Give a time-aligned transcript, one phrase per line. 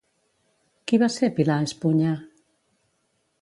[0.91, 2.15] Qui va ser Pilar Espuña?